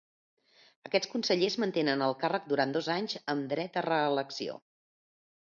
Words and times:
Aquests 0.87 1.09
consellers 1.11 1.57
mantenen 1.63 2.01
el 2.07 2.15
càrrec 2.23 2.49
durant 2.55 2.73
dos 2.79 2.91
anys 2.95 3.15
amb 3.35 3.47
dret 3.53 3.79
a 3.83 3.87
reelecció. 3.89 4.59